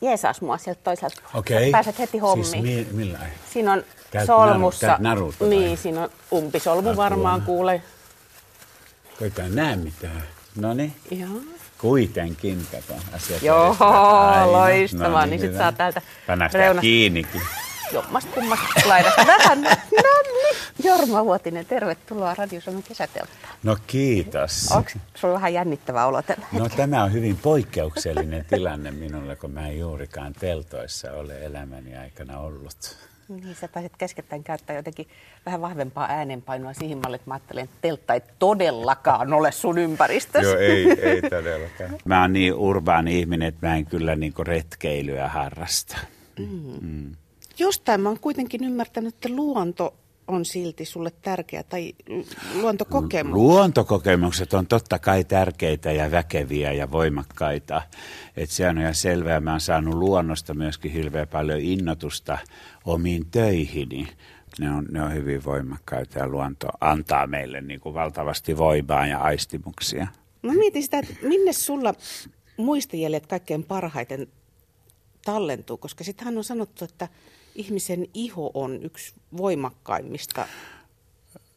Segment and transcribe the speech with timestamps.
[0.00, 1.22] jeesas mua sieltä toiselta.
[1.34, 1.70] Okei.
[1.70, 2.46] Pääset heti hommiin.
[2.50, 3.18] Siis mi- millä?
[3.52, 5.48] Siinä on Täältä solmussa, naru- vai?
[5.48, 6.96] niin siinä on umpisolmu Apua.
[7.04, 7.82] varmaan kuule.
[9.20, 10.22] Ei näe mitään.
[10.56, 10.96] No niin.
[11.10, 11.28] Joo.
[11.78, 14.52] Kuitenkin, kato, asiat Joo, aina.
[14.52, 15.58] loistavaa, niin sit hyvä.
[15.58, 17.42] saa täältä Pänästää reunasta- kiinnikin.
[17.92, 19.62] Jommasta kummasta laidasta vähän.
[19.62, 20.56] No niin.
[20.84, 23.54] Jorma Vuotinen, tervetuloa Radio Suomen kesätelttaan.
[23.62, 24.72] No kiitos.
[24.72, 29.68] Onko sulla vähän jännittävä olo tällä No tämä on hyvin poikkeuksellinen tilanne minulle, kun mä
[29.68, 32.96] en juurikaan teltoissa ole elämäni aikana ollut.
[33.28, 35.08] Niin, sä taisit keskettäin käyttää jotenkin
[35.46, 40.48] vähän vahvempaa äänenpainoa siihen malliin, että mä ajattelen, että teltta ei todellakaan ole sun ympäristössä.
[40.48, 41.98] Joo, ei, ei todellakaan.
[42.04, 45.96] Mä oon niin urbaani ihminen, että mä en kyllä niinku retkeilyä harrasta.
[47.58, 49.94] Jostain mä oon kuitenkin ymmärtänyt, että luonto
[50.28, 52.24] on silti sulle tärkeä, tai lu-
[52.54, 53.34] luontokokemus.
[53.34, 57.82] Luontokokemukset on totta kai tärkeitä ja väkeviä ja voimakkaita.
[58.36, 59.40] Et se on ihan selvää.
[59.40, 62.38] Mä oon saanut luonnosta myöskin hirveän paljon innotusta
[62.84, 64.08] omiin töihini.
[64.58, 69.18] Ne on, ne on hyvin voimakkaita ja luonto antaa meille niin kuin valtavasti voimaa ja
[69.18, 70.06] aistimuksia.
[70.42, 71.94] Mä mietin sitä, että minne sulla
[72.56, 74.28] muistijäljet kaikkein parhaiten
[75.24, 77.08] tallentuu, koska sitähän on sanottu, että
[77.56, 80.46] ihmisen iho on yksi voimakkaimmista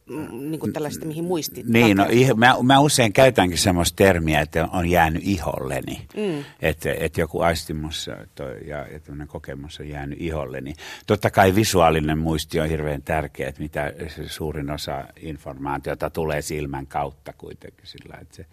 [0.06, 1.66] mm, niin kuin tällaista, mihin muistit.
[1.66, 6.06] Niin, no, iho- mä, mä usein käytänkin semmoista termiä, että on jäänyt iholleni.
[6.16, 6.44] Mm.
[6.60, 10.74] Että et joku aistimus toi, ja, ja tämmöinen kokemus on jäänyt iholleni.
[11.06, 13.92] Totta kai visuaalinen muisti on hirveän tärkeä, että mitä
[14.26, 18.46] suurin osa informaatiota tulee silmän kautta kuitenkin sillä, että se,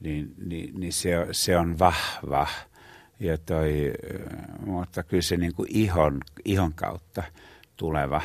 [0.00, 2.46] niin, niin, niin se, se on vahva.
[3.24, 7.22] Ja toi, äh, mutta kyllä se niin kuin ihon, ihon kautta
[7.76, 8.22] tuleva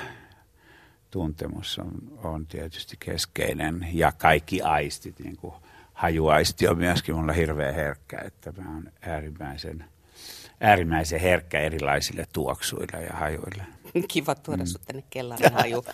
[1.11, 1.92] tuntemus on,
[2.23, 5.53] on tietysti keskeinen ja kaikki aistit, niin kuin
[5.94, 9.86] hajuaisti on myöskin mulla hirveän herkkä, että mä oon äärimmäisen,
[10.61, 13.64] äärimmäisen herkkä erilaisille tuoksuille ja hajuille.
[14.14, 14.67] Kiva tuoda mm.
[14.67, 15.86] sut tänne kellarin haju.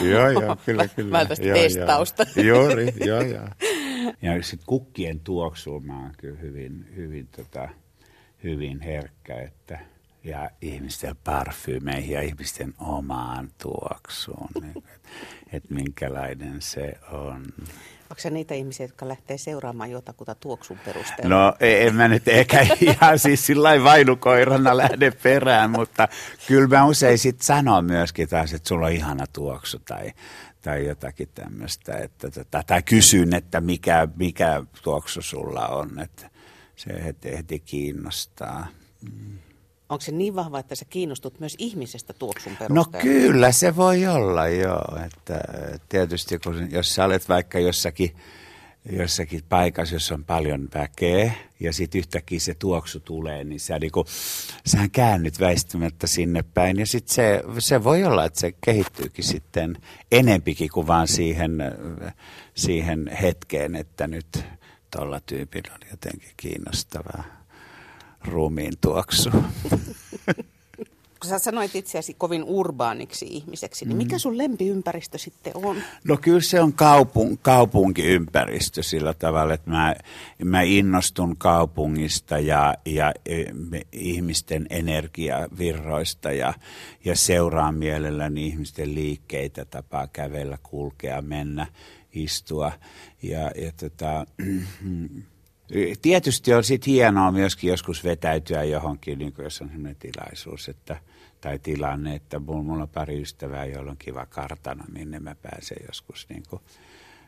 [0.10, 1.12] joo, joo, kyllä, kyllä.
[1.12, 2.26] Vältästä Joo, testausta.
[2.36, 2.68] Joo,
[3.06, 3.48] joo, joo.
[4.24, 7.68] Ja sitten kukkien tuoksuun mä oon kyllä hyvin, hyvin, tota,
[8.44, 9.78] hyvin herkkä, että
[10.24, 15.08] ja ihmisten parfyymeihin ja ihmisten omaan tuoksuun, että
[15.52, 17.44] et minkälainen se on.
[18.10, 21.34] Onko se niitä ihmisiä, jotka lähtee seuraamaan jotakuta tuoksun perusteella?
[21.34, 26.08] No e- en mä nyt ehkä ihan siis sillä vainukoirana lähde perään, mutta
[26.48, 30.12] kyllä mä usein sit sanon myöskin taas, että sulla on ihana tuoksu tai,
[30.64, 31.96] tai jotakin tämmöistä.
[31.96, 36.30] Että, tota, tai kysyn, että mikä, mikä tuoksu sulla on, että
[36.76, 38.66] se heti, heti kiinnostaa.
[39.88, 43.02] Onko se niin vahva, että sä kiinnostut myös ihmisestä tuoksun No perusteella?
[43.02, 45.40] kyllä se voi olla joo, että
[45.88, 48.16] tietysti kun, jos sä olet vaikka jossakin,
[48.92, 54.04] jossakin paikassa, jossa on paljon väkeä ja sitten yhtäkkiä se tuoksu tulee, niin sä niinku,
[54.66, 59.76] sähän käännyt väistämättä sinne päin ja sitten se, se voi olla, että se kehittyykin sitten
[60.12, 61.50] enempikin kuin vaan siihen,
[62.54, 64.44] siihen hetkeen, että nyt
[64.96, 67.24] tuolla tyypillä on jotenkin kiinnostavaa
[68.24, 69.30] ruumiin tuoksu.
[71.24, 75.76] Kun sä sanoit itseäsi kovin urbaaniksi ihmiseksi, niin mikä sun lempiympäristö sitten on?
[76.08, 79.94] No kyllä se on kaupun, kaupunkiympäristö sillä tavalla, että mä,
[80.44, 83.44] mä innostun kaupungista ja, ja e,
[83.92, 86.54] ihmisten energiavirroista ja,
[87.04, 91.66] ja seuraan mielelläni ihmisten liikkeitä, tapaa kävellä, kulkea, mennä,
[92.12, 92.72] istua.
[93.22, 94.26] Ja, ja tota,
[96.02, 100.96] Tietysti on sitten hienoa myöskin joskus vetäytyä johonkin, niin jos on sellainen tilaisuus että,
[101.44, 106.26] tai tilanne, että mulla, on pari ystävää, joilla on kiva kartano, minne mä pääsen joskus
[106.28, 106.62] niin kuin,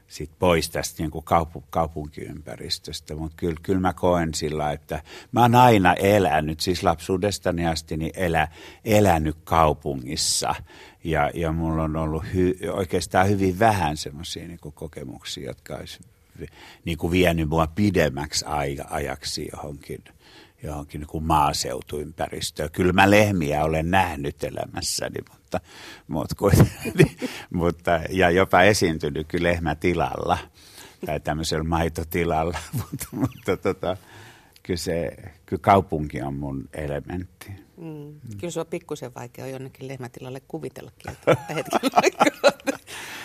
[0.08, 3.14] sit pois tästä niin kuin kaupu, kaupunkiympäristöstä.
[3.14, 8.12] Mutta kyllä, kyllä mä koen sillä, että mä oon aina elänyt, siis lapsuudestani asti niin
[8.14, 8.48] elä,
[8.84, 10.54] elänyt kaupungissa.
[11.04, 16.00] Ja, ja mulla on ollut hy, oikeastaan hyvin vähän semmoisia niin kokemuksia, jotka olisi
[16.84, 18.44] niin kuin vienyt mua pidemmäksi
[18.90, 20.04] ajaksi johonkin,
[20.62, 22.70] johonkin niin kuin maaseutuympäristöön.
[22.70, 25.60] Kyllä mä lehmiä olen nähnyt elämässäni, mutta,
[26.08, 30.38] mutta, kuitenkin- mutta ja jopa esiintynyt kyllä lehmätilalla
[31.06, 33.96] tai tämmöisellä maitotilalla, mutta, mutta tota,
[34.62, 35.12] kyllä, se,
[35.46, 37.66] kyllä kaupunki on mun elementti.
[37.76, 38.20] Mm.
[38.40, 40.40] Kyllä se on pikkusen vaikea jonnekin lehmätilalle
[41.92, 42.52] aikaa.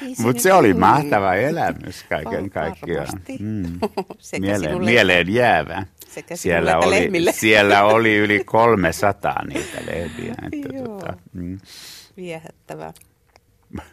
[0.01, 0.80] Ei Mutta se oli niin.
[0.80, 3.07] mahtava elämys kaiken kaikkiaan.
[3.39, 3.80] Mm.
[4.42, 5.86] Mieleen, mieleen jäävä.
[6.12, 7.31] Sekä Siellä oli, lehmille.
[7.31, 10.36] siellä oli yli 300 niitä lehmiä.
[10.54, 10.88] Että Joo.
[10.88, 11.60] tota, mm.
[12.18, 12.94] Viehättävää.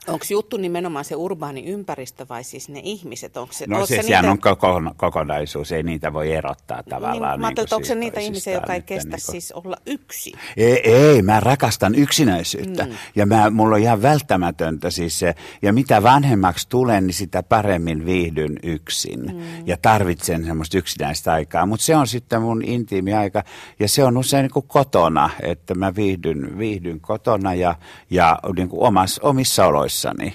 [0.09, 3.37] Onko juttu nimenomaan se urbaani ympäristö vai siis ne ihmiset?
[3.37, 4.31] Onko se, no se, sehän niitä...
[4.31, 7.41] on koko, kokonaisuus, ei niitä voi erottaa tavallaan.
[7.41, 9.33] Niin, mä niin onko se niitä ihmisiä, jotka ei kestä niin kuin...
[9.33, 10.33] siis olla yksi?
[10.57, 12.93] Ei, ei mä rakastan yksinäisyyttä mm.
[13.17, 18.07] ja mä, mulla on ihan välttämätöntä siis se, ja mitä vanhemmaksi tulen, niin sitä paremmin
[18.07, 19.67] viihdyn yksin mm.
[19.67, 23.45] ja tarvitsen semmoista yksinäistä aikaa, mutta se on sitten mun intiimi aika
[23.81, 27.75] ja se on usein niin kuin kotona, että mä viihdyn, viihdyn kotona ja,
[28.11, 30.35] ja niin kuin omas, omissa oloissani.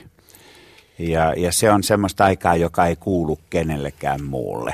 [0.99, 4.73] Ja, ja se on semmoista aikaa, joka ei kuulu kenellekään muulle.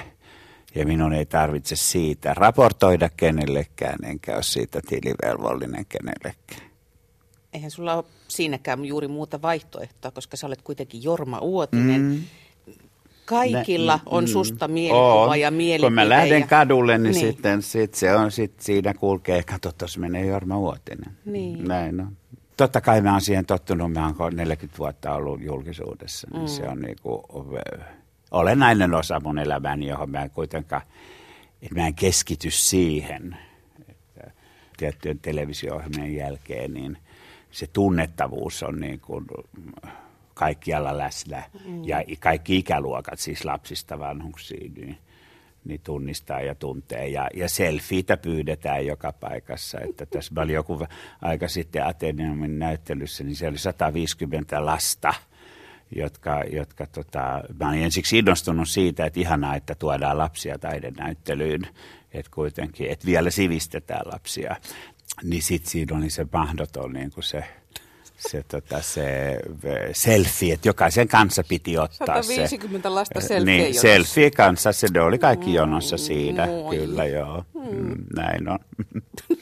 [0.75, 6.69] Ja minun ei tarvitse siitä raportoida kenellekään, enkä ole siitä tilivelvollinen kenellekään.
[7.53, 12.01] Eihän sulla ole siinäkään juuri muuta vaihtoehtoa, koska sä olet kuitenkin Jorma Uotinen.
[12.01, 12.21] Mm.
[13.25, 15.39] Kaikilla Nä, on mm, susta mielikuva on.
[15.39, 15.88] ja mielipide.
[15.88, 17.27] Kun mä lähden kadulle, niin, niin.
[17.27, 21.17] sitten sit se on, sit siinä kulkee, kato, tuossa menee Jorma Uotinen.
[21.25, 21.67] Niin.
[21.67, 22.17] Näin on
[22.59, 26.47] totta kai mä oon siihen tottunut, mä oon 40 vuotta ollut julkisuudessa, niin mm.
[26.47, 27.23] se on niinku
[28.31, 30.81] olennainen osa mun elämäni, johon mä en kuitenkaan,
[31.75, 33.38] mä en keskity siihen.
[33.89, 34.31] Että
[34.77, 35.81] tiettyjen televisio
[36.17, 36.97] jälkeen, niin
[37.51, 39.25] se tunnettavuus on niin kuin
[40.33, 41.83] kaikkialla läsnä mm.
[41.83, 44.97] ja kaikki ikäluokat, siis lapsista vanhuksiin, niin
[45.65, 47.07] niin tunnistaa ja tuntee.
[47.07, 49.79] Ja, ja selfieitä pyydetään joka paikassa.
[49.89, 50.88] Että tässä oli joku
[51.21, 55.13] aika sitten Ateneumin näyttelyssä, niin siellä oli 150 lasta,
[55.95, 61.61] jotka, jotka tota, mä olin ensiksi innostunut siitä, että ihanaa, että tuodaan lapsia taidenäyttelyyn,
[62.13, 64.56] että kuitenkin, että vielä sivistetään lapsia.
[65.23, 67.44] Niin sitten siinä oli se mahdoton niin kuin se
[68.19, 69.38] se, tota, se
[69.94, 72.94] selfie, että jokaisen kanssa piti ottaa 150 se.
[72.94, 73.81] lasta selfie Niin, jonossa.
[73.81, 76.77] selfie kanssa, se ne oli kaikki jonossa mm, siinä, Moi.
[76.77, 77.77] kyllä joo, mm.
[77.77, 77.95] mm.
[78.16, 78.60] näin on.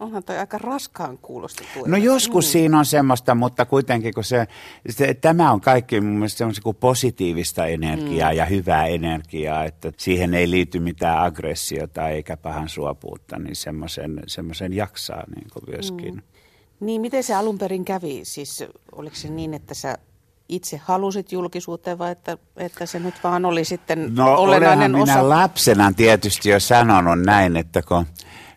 [0.00, 1.64] Onhan toi aika raskaan kuulosta.
[1.86, 2.50] No joskus mm.
[2.50, 4.46] siinä on semmoista, mutta kuitenkin kun se,
[4.88, 8.36] se tämä on kaikki mun mielestä semmoista kuin positiivista energiaa mm.
[8.36, 14.72] ja hyvää energiaa, että siihen ei liity mitään aggressiota eikä pahan suopuutta, niin semmoisen, semmoisen
[14.72, 16.14] jaksaa niin kuin myöskin.
[16.14, 16.22] Mm.
[16.80, 18.20] Niin, miten se alun perin kävi?
[18.22, 19.98] Siis oliko se niin, että sä
[20.48, 25.12] itse halusit julkisuuteen vai että, että se nyt vaan oli sitten no, olennainen osa?
[25.12, 28.06] minä lapsena tietysti jo sanonut näin, että kun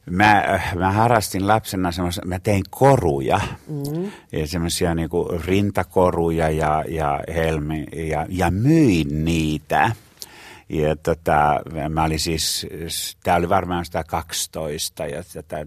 [0.10, 4.12] mä, mä harrastin lapsena semmoisia, mä tein koruja, mm.
[4.32, 9.92] ja semmoisia niinku rintakoruja ja, ja helmi, ja, ja myin niitä.
[10.72, 11.60] Ja tota,
[11.90, 12.68] mä olin siis,
[13.24, 15.24] tämä oli varmaan sitä 12 ja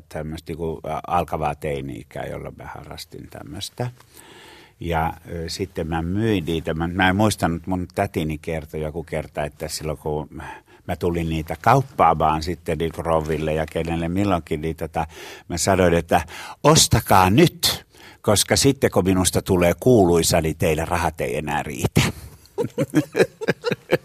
[0.09, 0.59] tämmöistä niin
[1.07, 3.91] alkavaa teini-ikää, jolloin mä harrastin tämmöistä.
[4.81, 5.13] Ja
[5.49, 6.75] sitten mä myin niitä.
[6.75, 10.29] Mä, mä en muistanut, mun tätini kertoi joku kerta, että silloin kun
[10.89, 15.07] mä tulin niitä kauppaamaan sitten niin roville ja kenelle milloinkin, niin tota,
[15.49, 16.21] mä sanoin, että
[16.63, 17.87] ostakaa nyt,
[18.23, 22.01] koska sitten kun minusta tulee kuuluisa, niin teille rahat ei enää riitä.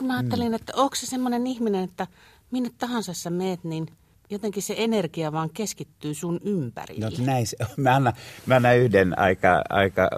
[0.01, 2.07] Mä ajattelin, että onko se semmoinen ihminen, että
[2.51, 3.87] minne tahansa sä meet, niin
[4.29, 7.05] jotenkin se energia vaan keskittyy sun ympärille.
[7.05, 8.13] No näin se Mä annan,
[8.45, 10.09] mä annan yhden aika, aika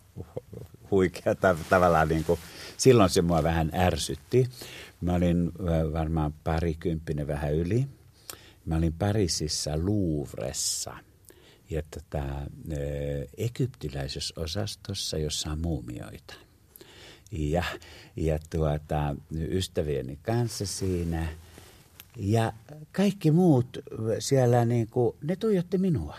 [0.90, 1.34] huikea
[1.70, 2.40] tavallaan niin kuin,
[2.76, 4.46] silloin se mua vähän ärsytti.
[5.00, 5.52] Mä olin
[5.92, 7.86] varmaan parikymppinen vähän yli.
[8.64, 10.96] Mä olin Pariisissa Louvressa
[11.70, 12.22] ja tota,
[13.36, 16.34] egyptiläisessä osastossa, jossa on muumioita
[17.32, 17.64] ja,
[18.16, 21.28] ja tuota, ystävieni kanssa siinä.
[22.16, 22.52] Ja
[22.92, 23.78] kaikki muut
[24.18, 26.16] siellä, niin kuin, ne tuijotti minua.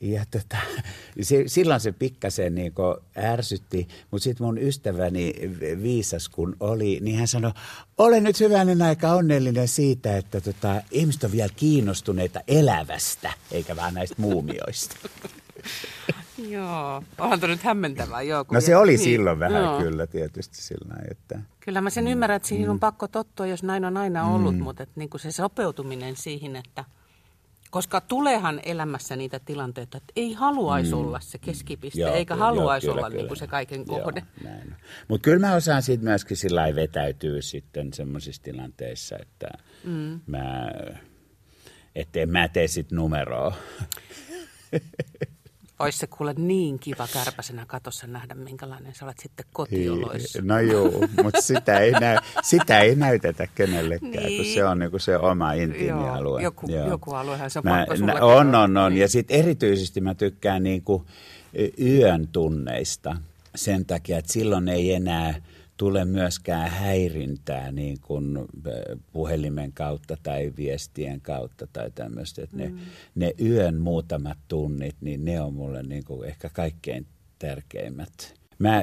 [0.00, 0.56] Ja tota,
[1.20, 2.72] se, silloin se pikkasen niin
[3.16, 5.34] ärsytti, mutta sitten mun ystäväni
[5.82, 7.52] viisas kun oli, niin hän sanoi,
[7.98, 13.94] olen nyt hyvänen aika onnellinen siitä, että tota, ihmiset on vielä kiinnostuneita elävästä, eikä vaan
[13.94, 14.96] näistä muumioista.
[16.50, 18.22] Joo, onhan tuo nyt hämmentävää.
[18.22, 18.98] Joo, no se oli niin.
[18.98, 19.78] silloin vähän joo.
[19.78, 21.40] kyllä tietysti sillä että...
[21.60, 22.10] Kyllä mä sen mm.
[22.10, 22.80] ymmärrän, että siihen on mm.
[22.80, 24.62] pakko tottua, jos näin on aina ollut, mm.
[24.62, 26.84] mutta että niin kuin se sopeutuminen siihen, että...
[27.70, 30.98] Koska tuleehan elämässä niitä tilanteita, että ei haluaisi mm.
[30.98, 33.22] olla se keskipiste, joo, eikä kyllä, haluaisi joo, kyllä, olla kyllä.
[33.22, 34.22] Niin kuin se kaiken kohde.
[35.08, 39.48] Mutta kyllä mä osaan siitä myöskin sillä vetäytyä sitten semmoisissa tilanteissa, että
[39.84, 40.20] mm.
[40.26, 40.70] mä,
[42.14, 43.54] en mä tee sit numeroa.
[45.82, 50.42] Olisi se kuule niin kiva kärpäsenä katossa nähdä, minkälainen sä olet sitten kotioloissa.
[50.42, 54.44] No joo, mutta sitä ei, näy, sitä ei näytetä kenellekään, niin.
[54.44, 56.42] kun se on niin kuin se oma intiimi alue.
[56.42, 56.88] Joku, joo.
[56.88, 58.92] joku aluehan se on mä, pakko mä, On, on, on.
[58.92, 59.00] Niin.
[59.00, 61.06] Ja sitten erityisesti mä tykkään niin kuin
[61.80, 63.16] yön tunneista
[63.54, 65.34] sen takia, että silloin ei enää–
[65.82, 68.38] tule myöskään häirintää niin kuin
[69.12, 72.42] puhelimen kautta tai viestien kautta tai tämmöistä.
[72.52, 72.58] Mm.
[72.58, 72.72] Ne,
[73.14, 77.06] ne yön muutamat tunnit, niin ne on mulle niin kuin ehkä kaikkein
[77.38, 78.34] tärkeimmät.
[78.58, 78.82] Mä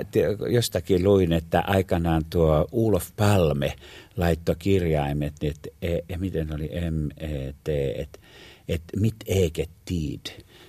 [0.51, 3.75] jostakin luin, että aikanaan tuo Ulof Palme
[4.17, 8.19] laittoi kirjaimet, että e, ja miten oli M-E-T, että
[8.67, 10.19] et mit eget tid.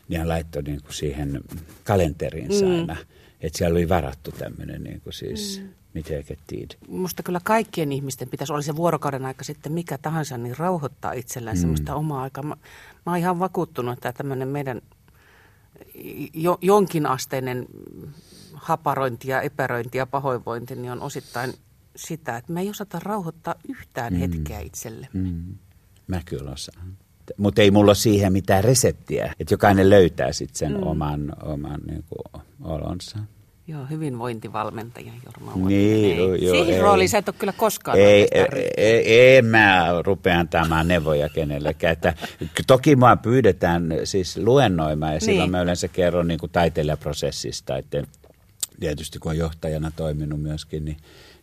[0.08, 2.70] Niin hän laittoi niin kuin siihen mm.
[2.70, 2.96] aina.
[3.40, 5.60] Että siellä oli varattu tämmöinen niin kuin siis...
[5.62, 6.70] Mm miten tid.
[6.88, 11.56] Musta kyllä kaikkien ihmisten pitäisi, oli se vuorokauden aika sitten mikä tahansa, niin rauhoittaa itsellään
[11.56, 11.60] mm.
[11.60, 12.44] semmoista omaa aikaa.
[12.44, 12.56] Mä,
[13.06, 14.82] mä oon ihan vakuuttunut, että tämmöinen meidän
[16.34, 17.66] jo, jonkinasteinen
[18.54, 21.54] haparointi ja epäröinti ja pahoinvointi niin on osittain
[21.96, 24.18] sitä, että me ei osata rauhoittaa yhtään mm.
[24.18, 25.08] hetkeä itselle.
[25.12, 25.54] Mm.
[26.06, 26.96] Mä kyllä osaan.
[27.36, 30.86] Mutta ei mulla ole siihen mitään reseptiä, että jokainen löytää sitten sen mm.
[30.86, 33.18] oman, oman niin kuin, olonsa.
[33.70, 38.28] Joo, hyvinvointivalmentaja Jorma Niin, joo, joo, Siihen ei, rooliin sä et ole kyllä koskaan ei,
[38.32, 38.46] ei,
[38.76, 41.92] ei, ei, mä rupean antamaan neuvoja kenellekään.
[41.92, 42.14] Että,
[42.66, 45.26] toki mua pyydetään siis luennoimaan ja niin.
[45.26, 47.76] silloin mä yleensä kerron niin kuin taiteilijaprosessista.
[47.76, 48.02] Että
[48.80, 50.96] tietysti kun on johtajana toiminut myöskin, niin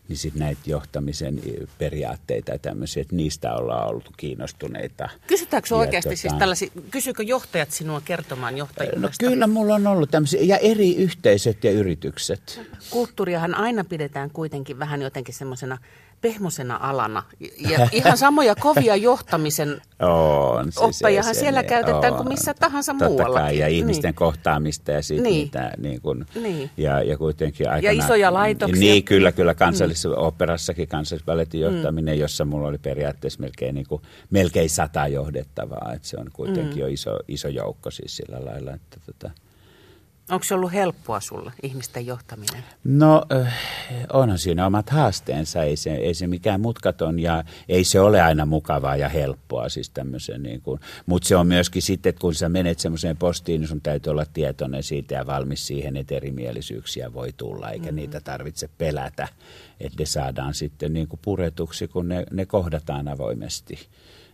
[0.08, 1.40] niin sitten näitä johtamisen
[1.78, 5.08] periaatteita ja tämmöisiä, että niistä ollaan ollut kiinnostuneita.
[5.26, 9.24] Kysytäänkö oikeasti siis tota, siis tällaisia, kysyykö johtajat sinua kertomaan johtajuudesta?
[9.24, 12.60] No kyllä mulla on ollut tämmöisiä, ja eri yhteisöt ja yritykset.
[12.90, 15.78] Kulttuuriahan aina pidetään kuitenkin vähän jotenkin semmoisena
[16.20, 17.22] pehmosena alana.
[17.58, 22.92] Ja ihan samoja kovia johtamisen on, siis oppejahan siellä niin, käytetään on, kuin missä tahansa
[22.92, 23.40] muualla.
[23.40, 23.78] ja niin.
[23.78, 24.14] ihmisten niin.
[24.14, 25.34] kohtaamista ja sitten niin.
[25.34, 26.70] niitä, niin kuin, niin.
[26.76, 28.80] Ja, ja kuitenkin aikana, Ja isoja laitoksia.
[28.80, 30.14] Niin, kyllä, kyllä kansallisessa mm.
[30.16, 32.20] operassakin kansallisvalletin johtaminen, mm.
[32.20, 36.80] jossa mulla oli periaatteessa melkein, niin kuin, melkein sata johdettavaa, että se on kuitenkin mm.
[36.80, 39.30] jo iso, iso joukko siis sillä lailla, että tota,
[40.30, 42.64] Onko se ollut helppoa sulle, ihmisten johtaminen?
[42.84, 43.54] No äh,
[44.12, 48.46] onhan siinä omat haasteensa, ei se, ei se mikään mutkaton ja ei se ole aina
[48.46, 52.48] mukavaa ja helppoa siis tämmöisen niin kuin, mutta se on myöskin sitten, että kun sä
[52.48, 57.32] menet semmoiseen postiin, niin sun täytyy olla tietoinen siitä ja valmis siihen, että erimielisyyksiä voi
[57.36, 57.96] tulla, eikä mm-hmm.
[57.96, 59.28] niitä tarvitse pelätä,
[59.80, 63.88] että ne saadaan sitten niin kuin puretuksi, kun ne, ne kohdataan avoimesti.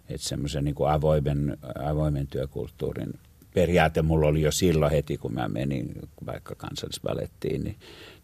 [0.09, 3.15] Että semmoisen niin kuin avoimen, avoimen työkulttuurin
[3.55, 5.93] periaate mulla oli jo silloin heti, kun mä menin
[6.27, 7.77] vaikka kansallisvalettiin, niin,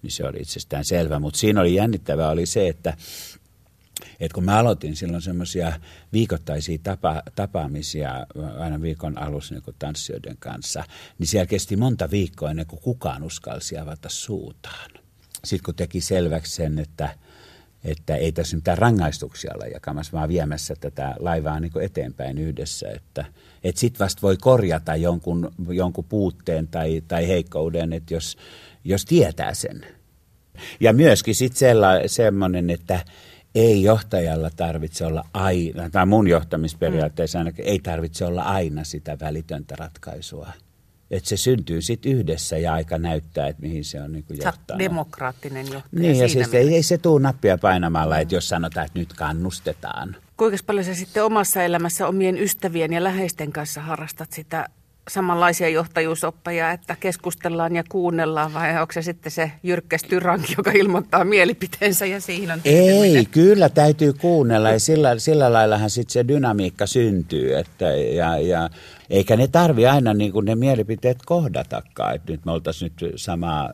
[0.03, 1.19] niin se oli itsestään selvä.
[1.19, 2.97] Mutta siinä oli jännittävää oli se, että
[4.21, 5.73] et kun mä aloitin silloin semmoisia
[6.13, 8.27] viikoittaisia tapa, tapaamisia
[8.59, 10.85] aina viikon alussa niin tanssijoiden kanssa,
[11.19, 14.91] niin siellä kesti monta viikkoa ennen kuin kukaan uskalsi avata suutaan.
[15.45, 17.09] Sitten kun teki selväksi sen, että,
[17.85, 23.25] että ei tässä mitään rangaistuksia olla jakamassa, vaan viemässä tätä laivaa niin eteenpäin yhdessä, että–
[23.65, 28.37] että sit vasta voi korjata jonkun, jonkun puutteen tai, tai heikkouden, että jos,
[28.85, 29.87] jos tietää sen.
[30.81, 33.05] Ja myöskin sitten semmoinen, että
[33.55, 39.77] ei johtajalla tarvitse olla aina, tai mun johtamisperiaatteessa ainakin, ei tarvitse olla aina sitä välitöntä
[39.79, 40.53] ratkaisua.
[41.11, 44.79] Että se syntyy sitten yhdessä ja aika näyttää, että mihin se on niin johtanut.
[44.79, 48.99] demokraattinen johtaja Niin, ja siis ei, ei se tule nappia painamalla, että jos sanotaan, että
[48.99, 54.69] nyt kannustetaan– Kuinka paljon sä sitten omassa elämässä omien ystävien ja läheisten kanssa harrastat sitä
[55.09, 61.25] samanlaisia johtajuusoppeja, että keskustellaan ja kuunnellaan, vai onko se sitten se jyrkkäs tyranki, joka ilmoittaa
[61.25, 66.87] mielipiteensä ja siinä on Ei, kyllä täytyy kuunnella ja sillä, sillä laillahan sitten se dynamiikka
[66.87, 67.59] syntyy.
[67.59, 68.71] Että, ja, ja,
[69.11, 73.71] eikä ne tarvi aina niin kuin ne mielipiteet kohdatakaan, että nyt me oltaisiin nyt samaa,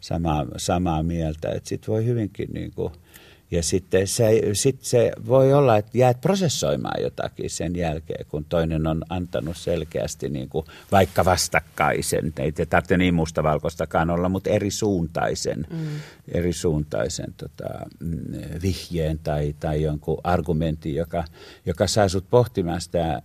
[0.00, 2.92] samaa, samaa mieltä, että sitten voi hyvinkin niin kuin–
[3.50, 8.86] ja sitten se, sit se voi olla, että jäät prosessoimaan jotakin sen jälkeen, kun toinen
[8.86, 14.70] on antanut selkeästi niin kuin vaikka vastakkaisen, ei te tarvitse niin mustavalkoistakaan olla, mutta eri
[14.70, 15.86] suuntaisen, mm.
[16.28, 17.68] eri suuntaisen tota,
[18.00, 18.24] mm,
[18.62, 21.24] vihjeen tai, tai jonkun argumentin, joka,
[21.66, 23.22] joka saa sut pohtimaan sitä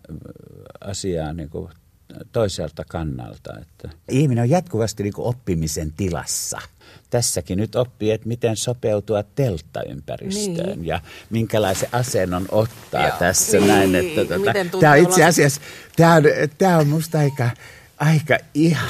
[0.81, 1.69] asiaa niin kuin
[2.31, 3.53] toiselta kannalta.
[3.61, 6.61] Että ihminen on jatkuvasti niin kuin oppimisen tilassa
[7.09, 10.85] tässäkin nyt oppii, että miten sopeutua telttaympäristöön niin.
[10.85, 13.17] ja minkälaisen asennon ottaa Joo.
[13.19, 13.67] tässä niin.
[13.67, 13.95] näin.
[13.95, 15.61] Että, tuota, tämä on itse asiassa,
[15.95, 16.23] tämä on,
[16.57, 17.49] tämä on musta aika,
[18.05, 18.89] aika ihan,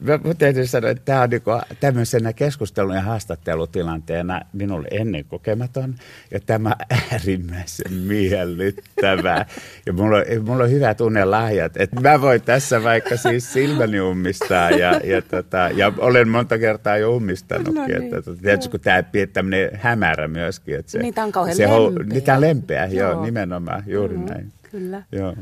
[0.00, 5.94] mä täytyy sanoa, että tämä on niin tämmöisenä keskustelun ja haastattelutilanteena minulle ennen kokematon
[6.30, 6.76] ja tämä
[7.12, 9.46] äärimmäisen miellyttävää.
[9.86, 14.00] Ja mulla on, mulla on hyvä tunne lahjat, että mä voin tässä vaikka siis silmäni
[14.00, 17.74] ummistaa ja, ja, tota, ja olen monta kertaa jo ummistanutkin.
[17.74, 20.78] No niin, että, tota, tietysti kun tämä tämmöinen hämärä myöskin.
[20.78, 22.04] Että se, niitä on kauhean se, lempeä.
[22.04, 24.52] Niitä on lempeä, joo, joo nimenomaan, juuri mm, näin.
[24.70, 25.02] Kyllä.
[25.12, 25.36] Joo.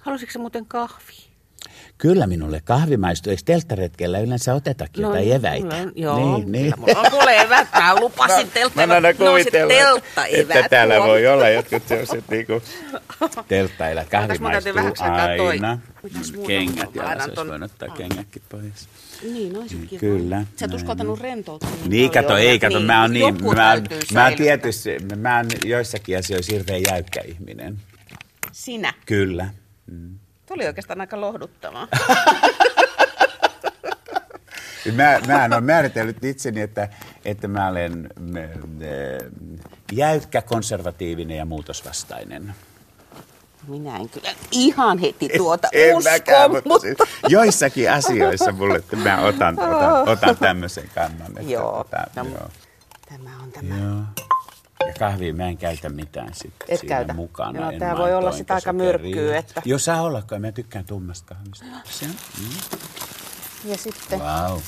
[0.00, 1.35] Halusitko muuten kahvia?
[1.98, 3.30] Kyllä minulle kahvi maistuu.
[3.30, 5.66] Eikö telttaretkellä yleensä otetakin No, jotain eväitä?
[5.66, 6.64] mulla on- joo, niin, niin.
[6.64, 7.68] kyllä mulla on kuule evät.
[7.72, 8.86] Mä lupasin teltta.
[8.86, 12.62] Mä aina no, se kuvitella, telttaevät että täällä voi olla jotkut sellaiset niinku
[13.48, 14.04] telttailla.
[14.04, 15.78] Kahvi Otas maistuu aina.
[16.46, 18.88] Kengät, ja Laitan olisi voinut ottaa kengätkin pois.
[19.22, 20.00] Niin, oisitkin.
[20.00, 21.68] Kyllä, Sä et uskaltanut rentoutua.
[21.88, 22.50] Niin, kato, paljon.
[22.50, 26.82] ei, kato, mä oon niin, mä oon, mä oon tietysti, mä oon joissakin asioissa hirveän
[26.90, 27.78] jäykkä ihminen.
[28.52, 28.92] Sinä.
[29.06, 29.48] Kyllä.
[30.46, 31.88] Tuo oli oikeastaan aika lohduttavaa.
[34.92, 36.88] Mä, mä en ole määritellyt itseni, että,
[37.24, 39.30] että mä olen äh,
[39.92, 42.54] jäykkä, konservatiivinen ja muutosvastainen.
[43.68, 46.82] Minä en kyllä ihan heti tuota En usko, mäkään, mutta mutta...
[46.86, 46.98] siis
[47.28, 51.28] joissakin asioissa mulle, että mä otan, otan, otan tämmöisen kannan.
[51.28, 51.84] Että, Joo.
[51.84, 52.48] Tota, No, joo.
[53.08, 53.76] Tämä on tämä.
[53.76, 54.26] joo.
[54.86, 57.12] Ja kahvia mä en käytä mitään sit Et siinä käytä.
[57.14, 57.72] mukana.
[57.72, 60.84] En tää voi olla enkä sit aika myrkkyä, että- Joo, saa olla, kun mä tykkään
[60.84, 61.64] tummasta kahvista.
[61.84, 63.70] Se on, mm.
[63.70, 64.20] Ja sitten...
[64.20, 64.58] Wow.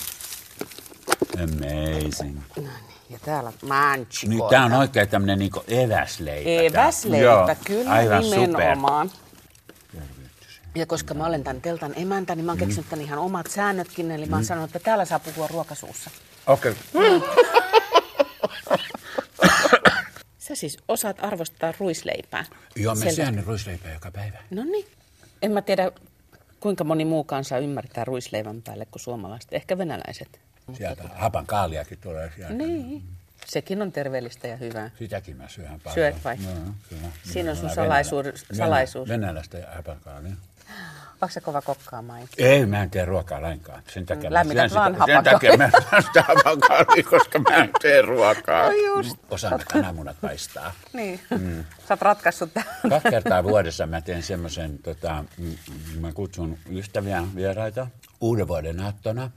[1.42, 2.36] Amazing.
[2.56, 2.70] No niin,
[3.10, 4.30] ja täällä manchiko.
[4.30, 6.50] Niin tää on oikein tämmönen niinku eväsleipä.
[6.50, 8.38] Eväsleipä, Joo, kyllä aivan super.
[8.40, 9.10] nimenomaan.
[10.74, 14.10] Ja koska mä olen tämän teltan emäntä, niin mä oon keksinyt tän ihan omat säännötkin.
[14.10, 16.10] Eli mä oon sanonut, että täällä saa puhua ruokasuussa.
[16.46, 16.74] Okei.
[16.94, 17.20] Okay.
[18.68, 18.97] Sä
[20.58, 22.44] siis osaat arvostaa ruisleipää.
[22.76, 24.38] Joo, mä syön ruisleipää joka päivä.
[24.50, 24.86] No niin.
[25.42, 25.90] En mä tiedä,
[26.60, 29.52] kuinka moni muu kansa ymmärtää ruisleivän päälle kuin suomalaiset.
[29.52, 30.40] Ehkä venäläiset.
[30.72, 32.54] Sieltä hapan kaaliakin tulee sieltä.
[32.54, 33.02] Niin.
[33.46, 34.90] Sekin on terveellistä ja hyvää.
[34.98, 35.94] Sitäkin mä syön paljon.
[35.94, 36.36] Syöt vai?
[36.44, 36.54] Joo,
[36.88, 37.02] kyllä.
[37.32, 39.08] Siinä on sun salaisuus- salaisuus.
[39.08, 40.32] Venäläistä hapankaalia.
[41.22, 42.28] Onko se kova kokkaamaan?
[42.38, 43.82] Ei, mä en tee ruokaa lainkaan.
[43.88, 45.70] Sen takia, Mm, lämmität mä vaan sitä, sen takia mä
[46.06, 48.66] sitä hapankaalia, koska mä en tee ruokaa.
[48.66, 49.16] No just.
[49.30, 50.72] Osaan kananmunat paistaa.
[50.92, 51.20] Niin.
[51.38, 51.64] Mm.
[51.88, 52.68] Sä oot ratkaissut tämän.
[52.90, 55.54] Kaksi kertaa vuodessa mä teen semmoisen, tota, mm,
[56.00, 57.86] mä kutsun ystäviä vieraita
[58.20, 59.30] uuden vuoden aattona.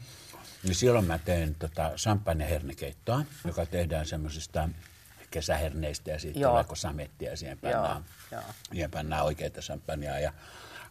[0.63, 4.69] Niin silloin mä teen tota, champagne-hernekeittoa, joka tehdään semmoisista
[5.31, 6.63] kesäherneistä ja sitten Joo.
[6.63, 8.41] kun samettia ja siihen pannaan, joo.
[8.71, 10.33] siihen pannaan oikeita champagnea ja,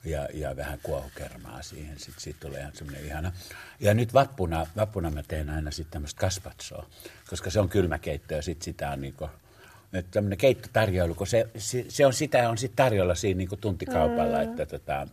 [0.04, 1.98] ja, ja vähän kuohukermaa siihen.
[1.98, 3.32] Sitten siitä tulee ihan semmoinen ihana.
[3.80, 6.86] Ja nyt vappuna, vappuna mä teen aina sitten tämmöistä kaspatsoa,
[7.30, 9.30] koska se on kylmäkeitto ja sitten sitä on niinku,
[9.92, 14.36] että tämmöinen keittotarjoilu, kun se, se, se on sitä on sitten tarjolla siinä niinku tuntikaupalla,
[14.36, 14.42] mm.
[14.42, 15.06] että tota,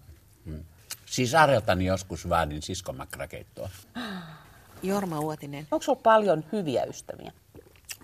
[0.46, 0.64] mm.
[1.06, 3.70] Sisareltani joskus vaadin siskomakrakeittoa.
[4.84, 5.68] Jorma Uotinen.
[5.72, 7.32] Onko sulla paljon hyviä ystäviä?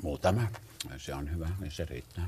[0.02, 0.48] Muutama.
[0.98, 2.28] Se on hyvä, niin se riittää.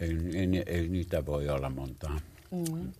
[0.00, 2.20] Ei, ei, ei niitä voi olla montaa.
[2.50, 2.92] Mm.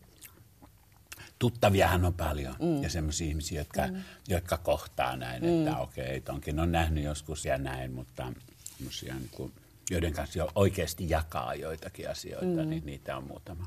[1.38, 2.82] Tuttaviahan on paljon mm.
[2.82, 4.02] ja sellaisia ihmisiä, jotka, mm.
[4.28, 5.48] jotka kohtaa näin, mm.
[5.48, 8.32] että okei, tonkin on nähnyt joskus ja näin, mutta
[8.76, 9.52] semmosia niin kuin,
[9.90, 12.70] joiden kanssa jo oikeasti jakaa joitakin asioita, mm.
[12.70, 13.66] niin niitä on muutama.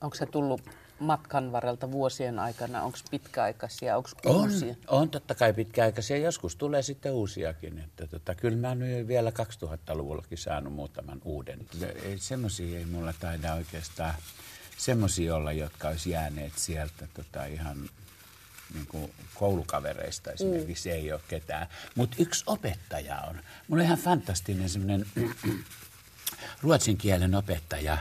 [0.00, 0.60] Onko se tullut
[0.98, 2.82] matkan varrelta vuosien aikana?
[2.82, 3.96] Onko pitkäaikaisia?
[3.96, 4.74] Onko On, uusia?
[4.88, 6.16] on totta kai pitkäaikaisia.
[6.16, 7.78] Joskus tulee sitten uusiakin.
[7.78, 11.66] Että tota, kyllä mä oon nyt vielä 2000-luvullakin saanut muutaman uuden.
[12.04, 14.14] Ei, semmoisia ei mulla taida oikeastaan
[14.78, 17.90] semmoisia olla, jotka olisi jääneet sieltä tota, ihan
[18.74, 20.94] niin kuin koulukavereista esimerkiksi mm.
[20.94, 21.66] ei ole ketään.
[21.94, 23.40] Mutta yksi opettaja on.
[23.68, 25.06] Mulla on ihan fantastinen semmoinen
[26.62, 27.98] ruotsin kielen opettaja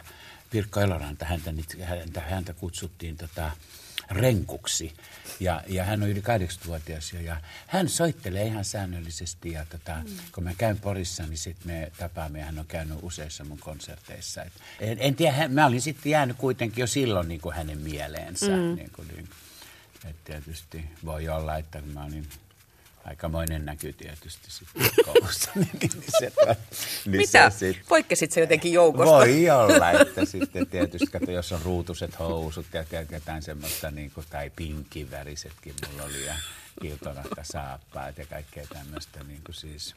[0.50, 3.52] Pirkko Eloranta, häntä, häntä, häntä kutsuttiin tota,
[4.10, 4.94] renkuksi.
[5.40, 9.52] Ja, ja hän on yli 80-vuotias jo, ja hän soittelee ihan säännöllisesti.
[9.52, 10.18] Ja tota, mm.
[10.32, 14.44] kun mä käyn Porissa, niin sitten me tapaamme, ja hän on käynyt useissa mun konserteissa.
[14.44, 17.78] Et en, en tiedä, hän, mä olin sitten jäänyt kuitenkin jo silloin niin kuin hänen
[17.78, 18.48] mieleensä.
[18.48, 18.76] Mm.
[18.76, 19.30] Niin kuin, niin,
[20.06, 22.28] et tietysti voi olla, että kun mä olin
[23.08, 25.52] aikamoinen näky tietysti sitten koulussa.
[25.56, 26.32] niin, niin se,
[27.06, 27.50] niin Mitä?
[27.50, 29.12] Se sit, Poikkesit se jotenkin joukosta?
[29.16, 34.12] voi olla, että sitten tietysti, kato, jos on ruutuset housut ja kä- jotain semmoista, niin
[34.12, 36.34] kuin, tai pinkin värisetkin mulla oli ja
[36.82, 39.96] kiltonahka saappaat ja kaikkea tämmöistä, niin kuin siis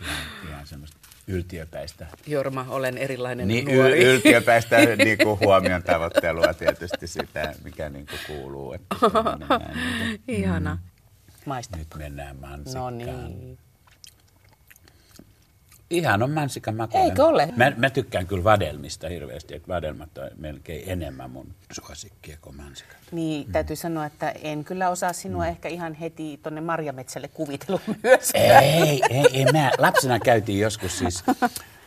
[0.00, 0.16] ihan,
[0.48, 0.96] ihan semmoista
[1.26, 4.04] yltiöpäistä Jorma, olen erilainen niin, nuori.
[4.04, 8.72] y- yltiöpäistä niin kuin huomion tavoittelua tietysti sitä, mikä niin kuin kuuluu.
[8.72, 10.78] Että mennään, niin kuin, Ihana.
[11.48, 11.76] Maista.
[11.76, 12.98] nyt mennään No mansikkaan.
[12.98, 13.58] niin.
[15.90, 17.08] Ihan on mansikan makuinen.
[17.10, 17.48] Eikö ole?
[17.56, 22.96] Mä, mä tykkään kyllä vadelmista hirveästi, että vadelmat on melkein enemmän mun suosikkia kuin mansikat.
[23.12, 28.30] Niin, täytyy sanoa, että en kyllä osaa sinua ehkä ihan heti tonne marjametsälle kuvitella myös.
[28.34, 29.44] Ei, ei, ei.
[29.52, 31.24] Mä lapsena käytiin joskus siis,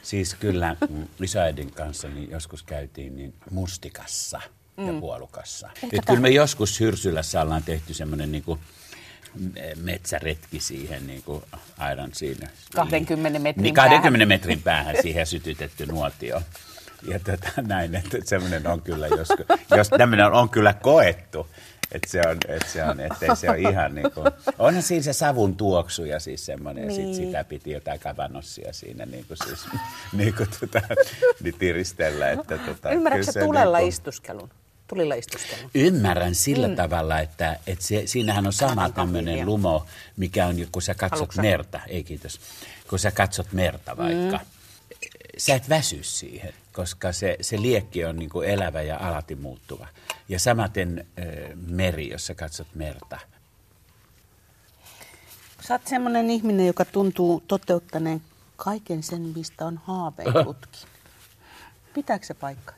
[0.02, 4.42] siis kyllä mm, isoäidin kanssa, niin joskus käytiin niin mustikassa
[4.78, 5.70] ja puolukassa.
[5.92, 8.60] Et kyllä me joskus Hyrsylässä ollaan tehty semmoinen niin kuin
[9.76, 11.44] metsäretki siihen niin kuin
[11.78, 12.50] aidan siinä.
[12.76, 16.42] 20 metrin niin, 20 metrin päähän siihen sytytetty nuotio.
[17.08, 21.48] ja tota, näin, että semmoinen on kyllä joskus, jos tämmöinen on, on kyllä koettu,
[21.92, 24.28] että se on, että se on, ettei se ole ihan niin kuin,
[24.60, 27.08] onhan siinä se savun tuoksu ja siis semmoinen, niin.
[27.08, 29.66] ja sit sitä piti jotain kavanossia siinä niin kuin siis,
[30.14, 30.82] niin kuin tota,
[31.44, 32.30] niin tiristellä.
[32.30, 34.50] Että, tota, Ymmärrätkö tulella niin kuin, istuskelun?
[34.92, 35.72] Tulilla istuskelun?
[35.76, 36.76] Ymmärrän sillä mm.
[36.76, 39.86] tavalla, että, että se, siinähän on sama tämmöinen lumo,
[40.18, 41.80] mikä on, kun sä katsot Haluatko merta.
[41.88, 42.40] Ei kiitos.
[42.90, 44.38] Kun sä katsot merta vaikka.
[44.38, 44.46] Mm.
[45.38, 49.88] Sä et väsy siihen, koska se, se liekki on niin kuin elävä ja alati muuttuva.
[50.30, 51.26] Ja samaten äh,
[51.68, 53.20] meri, jos sä katsot merta.
[55.68, 58.22] Sä oot semmoinen ihminen, joka tuntuu toteuttaneen
[58.56, 60.90] kaiken sen, mistä on haaveilutkin.
[61.96, 62.74] Pitääkö se paikka?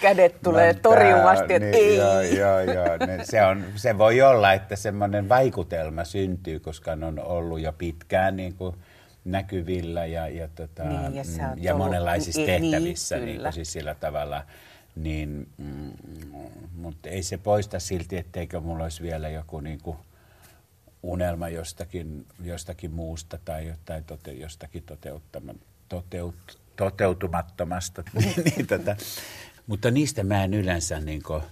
[0.00, 1.96] Kädet tulee torjuvasti, että niin, ei.
[1.96, 3.06] Joo, joo, joo.
[3.06, 8.36] Ne, se, on, se voi olla, että semmoinen vaikutelma syntyy, koska on ollut jo pitkään
[8.36, 8.76] niin kuin
[9.24, 11.24] näkyvillä ja, ja, tota, niin, ja,
[11.56, 14.44] ja monenlaisissa niin, tehtävissä niin, niin siis sillä tavalla.
[14.96, 15.92] Niin, mm,
[16.76, 19.96] mutta ei se poista silti, etteikö mulla olisi vielä joku niin kuin
[21.02, 25.54] unelma jostakin, jostakin muusta tai jotain tote, jostakin toteuttama,
[25.88, 28.02] toteut, toteutumattomasta.
[28.44, 28.96] niin, tota,
[29.66, 31.42] mutta niistä mä en yleensä niin kuin,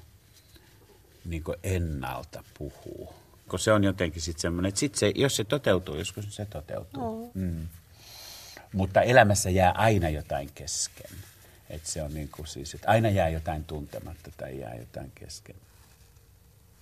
[1.25, 3.15] niin kuin ennalta puhu.
[3.49, 7.31] Kun se on jotenkin sitten semmoinen, että sit se, jos se toteutuu, joskus se toteutuu.
[7.35, 7.43] Mm.
[7.43, 7.69] Mm.
[8.73, 11.11] Mutta elämässä jää aina jotain kesken.
[11.71, 15.57] Että se on niin kuin siis, että aina jää jotain tuntematta tai jää jotain kesken.